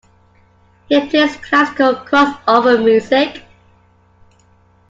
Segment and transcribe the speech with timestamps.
[0.89, 3.43] He plays classical crossover music.